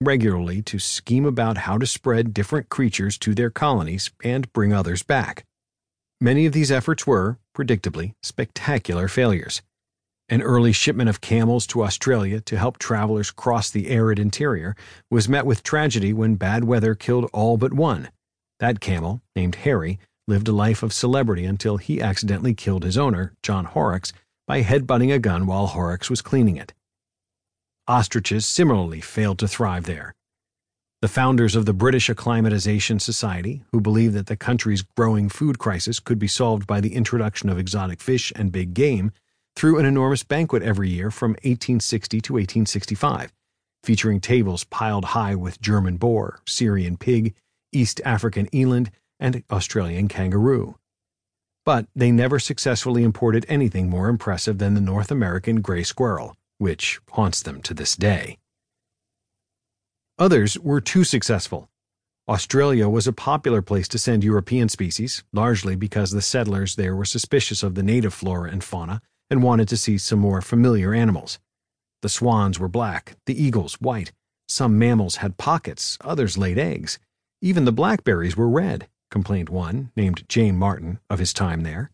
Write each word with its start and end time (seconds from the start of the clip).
regularly 0.00 0.62
to 0.62 0.78
scheme 0.78 1.26
about 1.26 1.58
how 1.58 1.76
to 1.76 1.86
spread 1.86 2.32
different 2.32 2.68
creatures 2.68 3.18
to 3.18 3.34
their 3.34 3.50
colonies 3.50 4.10
and 4.24 4.52
bring 4.52 4.72
others 4.72 5.02
back. 5.02 5.44
Many 6.20 6.46
of 6.46 6.52
these 6.52 6.70
efforts 6.70 7.06
were, 7.06 7.38
predictably, 7.56 8.14
spectacular 8.22 9.08
failures. 9.08 9.62
An 10.28 10.42
early 10.42 10.72
shipment 10.72 11.10
of 11.10 11.20
camels 11.20 11.66
to 11.66 11.82
Australia 11.82 12.40
to 12.42 12.56
help 12.56 12.78
travelers 12.78 13.30
cross 13.30 13.68
the 13.68 13.90
arid 13.90 14.18
interior 14.18 14.76
was 15.10 15.28
met 15.28 15.44
with 15.44 15.62
tragedy 15.62 16.12
when 16.12 16.36
bad 16.36 16.64
weather 16.64 16.94
killed 16.94 17.28
all 17.32 17.56
but 17.56 17.72
one. 17.72 18.10
That 18.60 18.80
camel, 18.80 19.20
named 19.34 19.56
Harry, 19.56 19.98
lived 20.28 20.46
a 20.46 20.52
life 20.52 20.82
of 20.82 20.92
celebrity 20.92 21.44
until 21.44 21.78
he 21.78 22.00
accidentally 22.00 22.54
killed 22.54 22.84
his 22.84 22.96
owner, 22.96 23.34
John 23.42 23.64
Horrocks, 23.64 24.12
by 24.46 24.62
headbutting 24.62 25.12
a 25.12 25.18
gun 25.18 25.46
while 25.46 25.66
Horrocks 25.66 26.08
was 26.08 26.22
cleaning 26.22 26.56
it. 26.56 26.72
Ostriches 27.90 28.46
similarly 28.46 29.00
failed 29.00 29.40
to 29.40 29.48
thrive 29.48 29.84
there. 29.84 30.14
The 31.02 31.08
founders 31.08 31.56
of 31.56 31.66
the 31.66 31.72
British 31.72 32.08
Acclimatization 32.08 33.00
Society, 33.00 33.64
who 33.72 33.80
believed 33.80 34.14
that 34.14 34.26
the 34.26 34.36
country's 34.36 34.82
growing 34.82 35.28
food 35.28 35.58
crisis 35.58 35.98
could 35.98 36.20
be 36.20 36.28
solved 36.28 36.68
by 36.68 36.80
the 36.80 36.94
introduction 36.94 37.48
of 37.48 37.58
exotic 37.58 38.00
fish 38.00 38.32
and 38.36 38.52
big 38.52 38.74
game, 38.74 39.10
threw 39.56 39.76
an 39.76 39.86
enormous 39.86 40.22
banquet 40.22 40.62
every 40.62 40.88
year 40.88 41.10
from 41.10 41.32
1860 41.42 42.20
to 42.20 42.34
1865, 42.34 43.32
featuring 43.82 44.20
tables 44.20 44.62
piled 44.62 45.06
high 45.06 45.34
with 45.34 45.60
German 45.60 45.96
boar, 45.96 46.38
Syrian 46.46 46.96
pig, 46.96 47.34
East 47.72 48.00
African 48.04 48.46
eland, 48.54 48.92
and 49.18 49.42
Australian 49.50 50.06
kangaroo. 50.06 50.76
But 51.64 51.86
they 51.96 52.12
never 52.12 52.38
successfully 52.38 53.02
imported 53.02 53.44
anything 53.48 53.90
more 53.90 54.08
impressive 54.08 54.58
than 54.58 54.74
the 54.74 54.80
North 54.80 55.10
American 55.10 55.60
gray 55.60 55.82
squirrel, 55.82 56.36
which 56.60 57.00
haunts 57.12 57.42
them 57.42 57.62
to 57.62 57.72
this 57.72 57.96
day. 57.96 58.36
Others 60.18 60.58
were 60.58 60.82
too 60.82 61.02
successful. 61.02 61.70
Australia 62.28 62.86
was 62.88 63.06
a 63.06 63.12
popular 63.12 63.62
place 63.62 63.88
to 63.88 63.98
send 63.98 64.22
European 64.22 64.68
species, 64.68 65.24
largely 65.32 65.74
because 65.74 66.10
the 66.10 66.20
settlers 66.20 66.76
there 66.76 66.94
were 66.94 67.06
suspicious 67.06 67.62
of 67.62 67.74
the 67.74 67.82
native 67.82 68.12
flora 68.12 68.50
and 68.50 68.62
fauna 68.62 69.00
and 69.30 69.42
wanted 69.42 69.68
to 69.68 69.76
see 69.78 69.96
some 69.96 70.18
more 70.18 70.42
familiar 70.42 70.92
animals. 70.92 71.38
The 72.02 72.10
swans 72.10 72.58
were 72.58 72.68
black, 72.68 73.16
the 73.24 73.42
eagles 73.42 73.74
white. 73.80 74.12
Some 74.46 74.78
mammals 74.78 75.16
had 75.16 75.38
pockets, 75.38 75.96
others 76.02 76.36
laid 76.36 76.58
eggs. 76.58 76.98
Even 77.40 77.64
the 77.64 77.72
blackberries 77.72 78.36
were 78.36 78.48
red, 78.48 78.88
complained 79.10 79.48
one, 79.48 79.90
named 79.96 80.28
Jane 80.28 80.56
Martin, 80.56 80.98
of 81.08 81.18
his 81.18 81.32
time 81.32 81.62
there. 81.62 81.90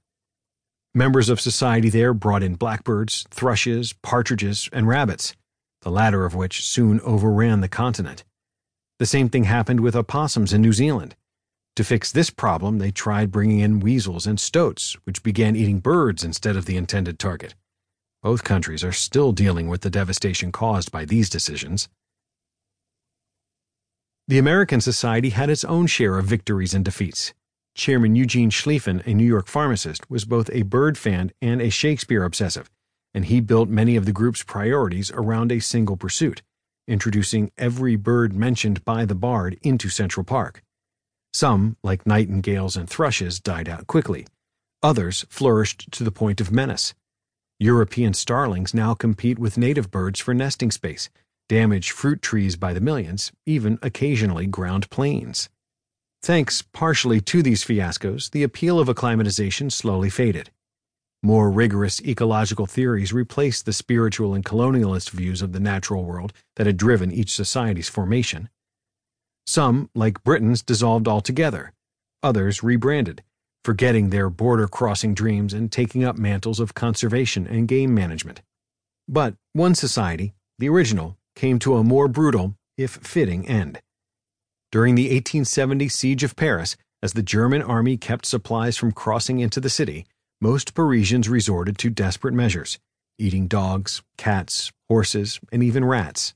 Members 0.96 1.28
of 1.28 1.42
society 1.42 1.90
there 1.90 2.14
brought 2.14 2.42
in 2.42 2.54
blackbirds, 2.54 3.26
thrushes, 3.30 3.92
partridges, 4.02 4.70
and 4.72 4.88
rabbits 4.88 5.34
the 5.82 5.90
latter 5.90 6.24
of 6.24 6.34
which 6.34 6.66
soon 6.66 7.00
overran 7.02 7.60
the 7.60 7.68
continent. 7.68 8.24
The 8.98 9.04
same 9.04 9.28
thing 9.28 9.44
happened 9.44 9.80
with 9.80 9.94
opossums 9.94 10.54
in 10.54 10.62
New 10.62 10.72
Zealand. 10.72 11.14
To 11.76 11.84
fix 11.84 12.10
this 12.10 12.30
problem, 12.30 12.78
they 12.78 12.90
tried 12.90 13.30
bringing 13.30 13.60
in 13.60 13.78
weasels 13.78 14.26
and 14.26 14.40
stoats, 14.40 14.94
which 15.04 15.22
began 15.22 15.54
eating 15.54 15.80
birds 15.80 16.24
instead 16.24 16.56
of 16.56 16.64
the 16.64 16.78
intended 16.78 17.18
target. 17.18 17.54
Both 18.22 18.42
countries 18.42 18.82
are 18.82 18.90
still 18.90 19.32
dealing 19.32 19.68
with 19.68 19.82
the 19.82 19.90
devastation 19.90 20.50
caused 20.50 20.90
by 20.90 21.04
these 21.04 21.28
decisions. 21.28 21.90
The 24.26 24.38
American 24.38 24.80
Society 24.80 25.28
had 25.28 25.50
its 25.50 25.62
own 25.62 25.88
share 25.88 26.16
of 26.16 26.24
victories 26.24 26.72
and 26.72 26.86
defeats. 26.86 27.34
Chairman 27.76 28.16
Eugene 28.16 28.50
Schieffelin, 28.50 29.06
a 29.06 29.14
New 29.14 29.26
York 29.26 29.46
pharmacist, 29.46 30.10
was 30.10 30.24
both 30.24 30.50
a 30.52 30.62
bird 30.62 30.98
fan 30.98 31.30
and 31.40 31.62
a 31.62 31.70
Shakespeare 31.70 32.24
obsessive 32.24 32.68
and 33.16 33.24
he 33.24 33.40
built 33.40 33.70
many 33.70 33.96
of 33.96 34.04
the 34.04 34.12
group's 34.12 34.42
priorities 34.42 35.10
around 35.12 35.50
a 35.50 35.58
single 35.58 35.96
pursuit, 35.96 36.42
introducing 36.86 37.50
every 37.56 37.96
bird 37.96 38.34
mentioned 38.34 38.84
by 38.84 39.06
the 39.06 39.14
bard 39.14 39.58
into 39.62 39.88
Central 39.88 40.22
Park. 40.22 40.62
Some, 41.32 41.78
like 41.82 42.06
nightingales 42.06 42.76
and 42.76 42.86
thrushes, 42.86 43.40
died 43.40 43.70
out 43.70 43.86
quickly. 43.86 44.26
Others 44.82 45.24
flourished 45.30 45.90
to 45.92 46.04
the 46.04 46.12
point 46.12 46.42
of 46.42 46.52
menace. 46.52 46.92
European 47.58 48.12
starlings 48.12 48.74
now 48.74 48.92
compete 48.92 49.38
with 49.38 49.56
native 49.56 49.90
birds 49.90 50.20
for 50.20 50.34
nesting 50.34 50.70
space, 50.70 51.08
damage 51.48 51.92
fruit 51.92 52.20
trees 52.20 52.54
by 52.54 52.74
the 52.74 52.82
millions, 52.82 53.32
even 53.46 53.78
occasionally 53.80 54.46
ground 54.46 54.90
planes. 54.90 55.48
Thanks 56.22 56.62
partially 56.62 57.20
to 57.20 57.42
these 57.42 57.64
fiascos, 57.64 58.30
the 58.30 58.42
appeal 58.42 58.80
of 58.80 58.88
acclimatization 58.88 59.70
slowly 59.70 60.10
faded. 60.10 60.50
More 61.22 61.50
rigorous 61.50 62.00
ecological 62.02 62.66
theories 62.66 63.12
replaced 63.12 63.64
the 63.64 63.72
spiritual 63.72 64.34
and 64.34 64.44
colonialist 64.44 65.10
views 65.10 65.42
of 65.42 65.52
the 65.52 65.60
natural 65.60 66.04
world 66.04 66.32
that 66.56 66.66
had 66.66 66.76
driven 66.76 67.10
each 67.10 67.30
society's 67.30 67.88
formation. 67.88 68.48
Some, 69.46 69.90
like 69.94 70.24
Britain's, 70.24 70.62
dissolved 70.62 71.08
altogether. 71.08 71.72
Others 72.22 72.62
rebranded, 72.62 73.22
forgetting 73.64 74.10
their 74.10 74.28
border 74.30 74.68
crossing 74.68 75.14
dreams 75.14 75.52
and 75.52 75.70
taking 75.70 76.04
up 76.04 76.16
mantles 76.16 76.60
of 76.60 76.74
conservation 76.74 77.46
and 77.46 77.68
game 77.68 77.94
management. 77.94 78.42
But 79.08 79.34
one 79.52 79.74
society, 79.74 80.34
the 80.58 80.68
original, 80.68 81.16
came 81.34 81.58
to 81.60 81.76
a 81.76 81.84
more 81.84 82.08
brutal, 82.08 82.56
if 82.76 82.92
fitting, 82.92 83.46
end. 83.46 83.80
During 84.76 84.94
the 84.94 85.04
1870 85.04 85.88
siege 85.88 86.22
of 86.22 86.36
Paris, 86.36 86.76
as 87.02 87.14
the 87.14 87.22
German 87.22 87.62
army 87.62 87.96
kept 87.96 88.26
supplies 88.26 88.76
from 88.76 88.92
crossing 88.92 89.40
into 89.40 89.58
the 89.58 89.70
city, 89.70 90.04
most 90.38 90.74
Parisians 90.74 91.30
resorted 91.30 91.78
to 91.78 91.88
desperate 91.88 92.34
measures, 92.34 92.78
eating 93.18 93.46
dogs, 93.46 94.02
cats, 94.18 94.70
horses, 94.90 95.40
and 95.50 95.62
even 95.62 95.82
rats. 95.82 96.34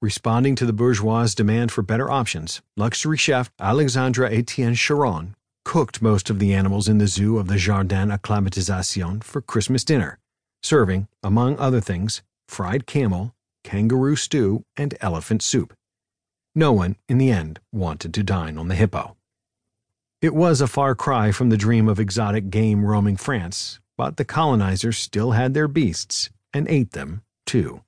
Responding 0.00 0.54
to 0.54 0.64
the 0.64 0.72
bourgeois' 0.72 1.34
demand 1.34 1.72
for 1.72 1.82
better 1.82 2.08
options, 2.08 2.62
luxury 2.76 3.16
chef 3.16 3.50
Alexandre 3.58 4.26
Etienne 4.26 4.76
Choron 4.76 5.34
cooked 5.64 6.00
most 6.00 6.30
of 6.30 6.38
the 6.38 6.54
animals 6.54 6.86
in 6.86 6.98
the 6.98 7.08
zoo 7.08 7.38
of 7.38 7.48
the 7.48 7.56
Jardin 7.56 8.10
Acclimatisation 8.10 9.24
for 9.24 9.40
Christmas 9.40 9.82
dinner, 9.82 10.20
serving, 10.62 11.08
among 11.24 11.58
other 11.58 11.80
things, 11.80 12.22
fried 12.46 12.86
camel, 12.86 13.34
kangaroo 13.64 14.14
stew, 14.14 14.62
and 14.76 14.94
elephant 15.00 15.42
soup. 15.42 15.74
No 16.54 16.72
one, 16.72 16.96
in 17.08 17.18
the 17.18 17.30
end, 17.30 17.60
wanted 17.72 18.12
to 18.14 18.22
dine 18.22 18.58
on 18.58 18.68
the 18.68 18.74
hippo. 18.74 19.16
It 20.20 20.34
was 20.34 20.60
a 20.60 20.66
far 20.66 20.94
cry 20.94 21.30
from 21.32 21.48
the 21.48 21.56
dream 21.56 21.88
of 21.88 22.00
exotic 22.00 22.50
game 22.50 22.84
roaming 22.84 23.16
France, 23.16 23.78
but 23.96 24.16
the 24.16 24.24
colonizers 24.24 24.98
still 24.98 25.30
had 25.32 25.54
their 25.54 25.68
beasts 25.68 26.28
and 26.52 26.68
ate 26.68 26.92
them, 26.92 27.22
too. 27.46 27.82